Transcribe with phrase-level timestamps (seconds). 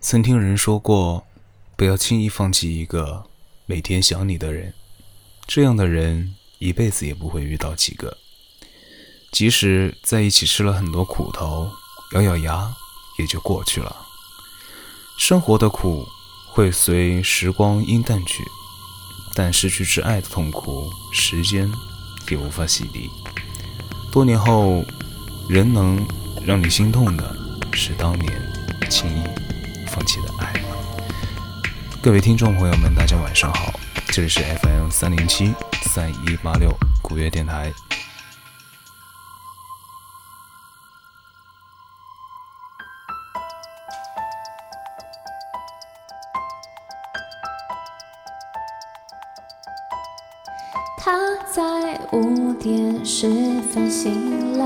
[0.00, 1.26] 曾听人说过，
[1.74, 3.24] 不要轻易放弃一个
[3.66, 4.72] 每天想你的人，
[5.44, 8.16] 这样的人一辈子也不会遇到几个。
[9.32, 11.72] 即使在一起吃了很多苦头，
[12.12, 12.72] 咬咬牙
[13.18, 14.06] 也就过去了。
[15.18, 16.06] 生活的苦
[16.46, 18.44] 会随时光阴淡去，
[19.34, 21.68] 但失去挚爱的痛苦，时间
[22.30, 23.10] 也无法洗涤。
[24.12, 24.84] 多年后，
[25.48, 26.06] 仍能
[26.46, 27.36] 让你心痛的
[27.72, 28.52] 是当年
[28.88, 29.47] 轻易。
[29.98, 30.52] 放弃的爱。
[32.00, 33.72] 各位听众朋友们，大家晚上好，
[34.12, 35.52] 这里是 FM 三零七
[35.82, 36.70] 三一八六
[37.02, 37.72] 古乐电台。
[50.96, 54.64] 他在五点十分醒来，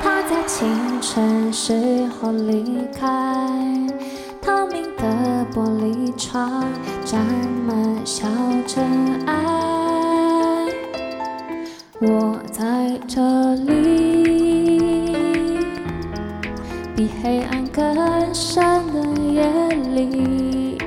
[0.00, 3.23] 他在清晨时候离开。
[6.16, 6.64] 窗
[7.04, 7.20] 沾
[7.66, 8.26] 满小
[8.66, 8.84] 尘
[9.26, 9.34] 埃，
[12.00, 13.20] 我在这
[13.56, 15.16] 里，
[16.94, 19.44] 比黑暗更深的夜
[19.94, 20.78] 里，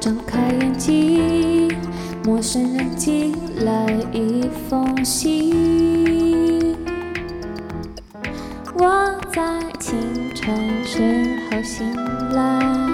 [0.00, 1.76] 睁开眼睛，
[2.24, 6.76] 陌生人寄来一封信，
[8.74, 9.42] 我在
[9.80, 9.98] 清
[10.34, 11.92] 晨时候醒
[12.32, 12.85] 来。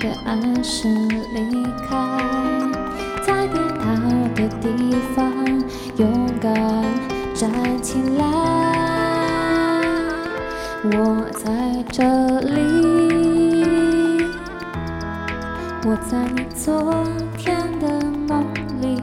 [0.00, 0.88] 的暗示
[1.32, 1.96] 离开，
[3.26, 3.84] 在跌倒
[4.34, 5.34] 的地方
[5.96, 6.54] 勇敢
[7.34, 7.50] 站
[7.82, 8.24] 起来。
[10.84, 12.04] 我在这
[12.40, 12.54] 里，
[15.84, 17.04] 我在你昨
[17.36, 17.88] 天的
[18.28, 18.44] 梦
[18.80, 19.02] 里，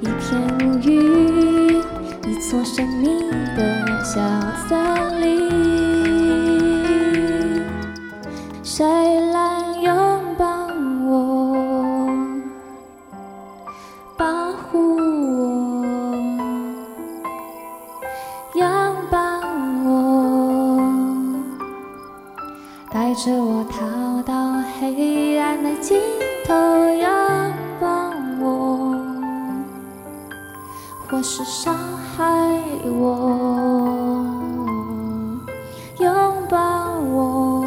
[0.00, 1.82] 一片乌云，
[2.26, 3.08] 一座神秘
[18.56, 18.64] 拥
[19.10, 19.18] 抱
[19.84, 20.80] 我，
[22.92, 25.98] 带着我逃到黑暗的尽
[26.46, 27.04] 头，拥
[27.80, 28.96] 抱我，
[31.10, 31.74] 或是伤
[32.16, 32.24] 害
[32.84, 34.24] 我，
[35.98, 36.14] 拥
[36.48, 37.66] 抱我，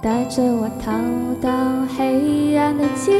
[0.00, 0.92] 带着我逃
[1.42, 1.50] 到
[1.94, 3.12] 黑暗的尽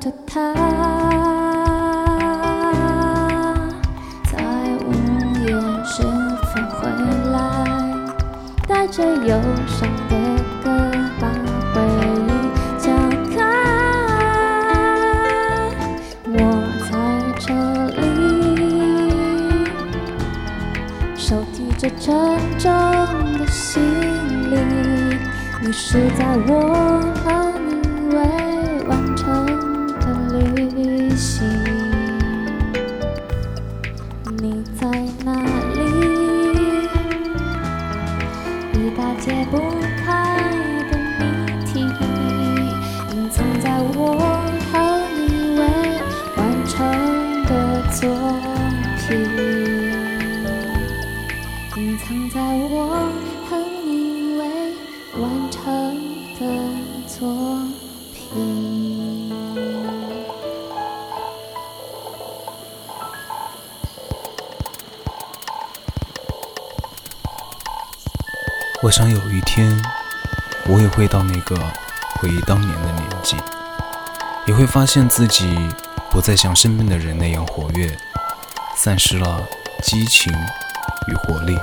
[0.00, 0.54] 他
[4.24, 4.32] 在
[4.86, 4.88] 午
[5.44, 5.48] 夜
[5.84, 6.02] 时
[6.54, 6.78] 分回
[7.30, 7.36] 来，
[8.66, 9.28] 带着忧
[9.66, 9.78] 伤
[10.08, 10.14] 的
[10.64, 10.66] 歌，
[11.20, 11.28] 把
[11.74, 11.76] 回
[12.28, 12.30] 忆
[12.78, 12.84] 敲
[13.34, 13.38] 开。
[16.26, 16.34] 我
[16.88, 16.92] 在
[17.38, 17.44] 这
[18.00, 18.00] 里，
[21.14, 22.08] 手提着沉
[22.58, 22.64] 重
[23.38, 23.82] 的行
[24.50, 24.54] 李，
[25.60, 26.50] 你是在我
[31.20, 31.46] 心，
[34.38, 34.88] 你在
[35.22, 35.34] 哪
[35.74, 35.78] 里？
[38.72, 39.58] 一大解不
[40.02, 40.08] 开
[40.90, 41.20] 的谜
[41.66, 41.80] 题，
[43.12, 44.00] 隐藏在我
[44.72, 44.74] 和
[45.14, 45.20] 你
[45.58, 45.60] 未
[46.38, 46.72] 完成
[47.44, 47.50] 的
[47.92, 48.00] 作
[48.96, 49.06] 品，
[51.76, 52.74] 隐藏在我
[68.82, 69.78] 我想有一天，
[70.66, 71.54] 我也会到那个
[72.14, 73.36] 回忆当年的年纪，
[74.46, 75.54] 也会发现自己
[76.10, 77.94] 不再像身边的人那样活跃，
[78.74, 79.42] 丧失了
[79.82, 80.32] 激情
[81.08, 81.58] 与活力。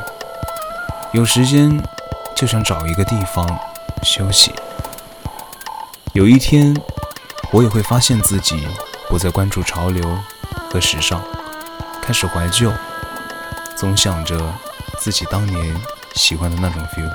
[1.11, 1.81] 有时间
[2.35, 3.59] 就想找一个地方
[4.03, 4.53] 休息。
[6.13, 6.79] 有一天，
[7.50, 8.67] 我也会发现自己
[9.09, 10.19] 不再关注潮流
[10.69, 11.19] 和时尚，
[12.00, 12.71] 开始怀旧，
[13.75, 14.53] 总想着
[15.00, 15.75] 自己当年。
[16.17, 17.09] 喜欢的那种 feel，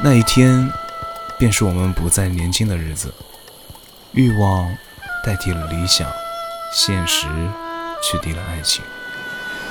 [0.00, 0.70] 那一天，
[1.38, 3.14] 便是我们不再年轻的日子。
[4.12, 4.76] 欲望
[5.24, 6.06] 代替了理想，
[6.74, 7.26] 现实
[8.02, 8.84] 取缔了爱情。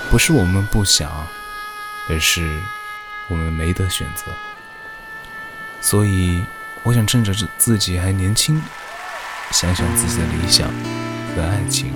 [0.10, 1.28] 不是我们不想，
[2.10, 2.60] 而是
[3.30, 4.32] 我们没得选择。
[5.80, 6.44] 所以，
[6.84, 8.62] 我想趁着自己还年轻，
[9.52, 10.68] 想想自己的理想
[11.36, 11.94] 和爱情，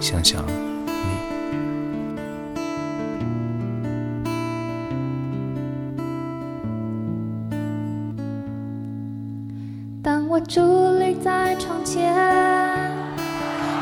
[0.00, 0.71] 想想。
[10.32, 12.10] 我伫立在窗前，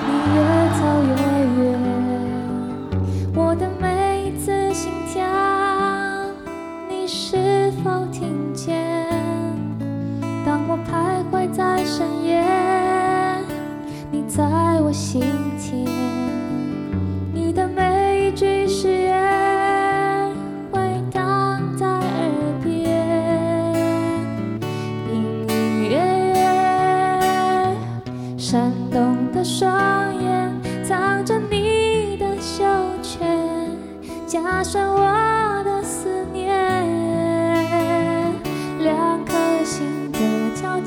[0.04, 0.42] 你越
[0.80, 1.10] 走越
[1.62, 1.78] 远。
[3.36, 5.24] 我的每一次心跳，
[6.88, 9.06] 你是否听见？
[10.44, 12.44] 当我徘徊在深夜，
[14.10, 14.42] 你在
[14.82, 15.22] 我心
[15.56, 16.29] 田。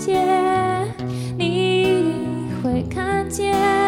[0.03, 0.19] 交界，
[1.37, 3.82] 你会看见。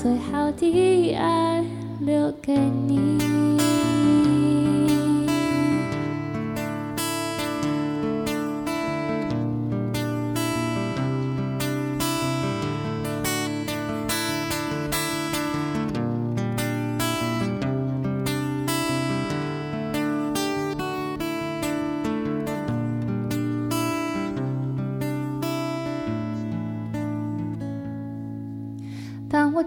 [0.00, 1.64] 最好的爱
[1.98, 3.57] 留给你。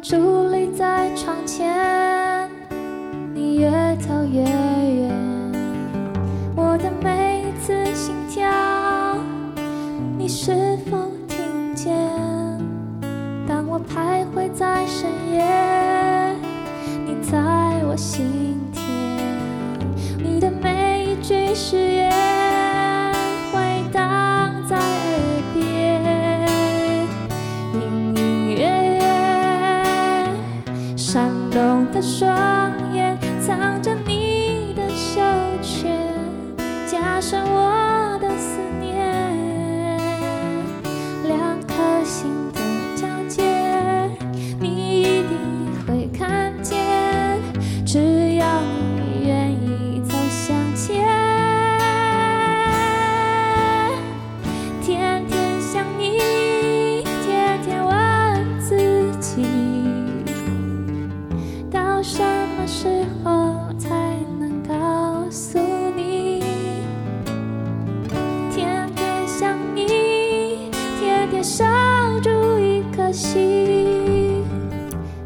[0.01, 2.49] 伫立在窗前，
[3.35, 5.11] 你越走越远。
[6.55, 8.49] 我的每一次心跳，
[10.17, 10.55] 你是
[10.89, 11.95] 否听见？
[13.47, 16.35] 当我徘徊在深夜，
[17.05, 17.37] 你在
[17.87, 18.83] 我心田。
[20.17, 21.77] 你的每一句誓
[37.21, 37.70] 我想我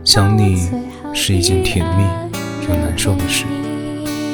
[0.04, 0.70] 想你
[1.14, 2.04] 是一件甜蜜
[2.68, 3.46] 又难受的事，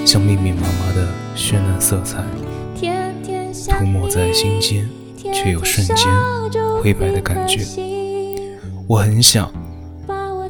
[0.06, 2.24] 像密密麻麻的绚烂色彩，
[3.70, 4.88] 涂抹在心间，
[5.34, 6.08] 却有瞬间
[6.82, 7.62] 灰白的感觉。
[8.88, 9.52] 我很想，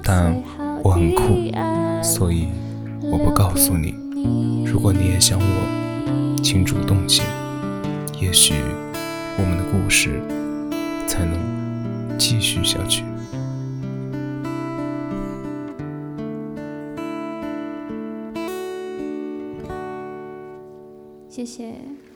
[0.03, 0.35] 但
[0.83, 1.51] 我很酷，
[2.01, 2.47] 所以
[3.01, 3.95] 我不告诉你。
[4.65, 7.23] 如果你也想我，请主动些，
[8.19, 8.55] 也许
[9.37, 10.21] 我们的故事
[11.07, 11.37] 才能
[12.17, 13.00] 继续下去。
[21.41, 22.10] 谢谢。